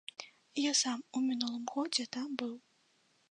[0.59, 2.55] Я сам у мінулым годзе там быў.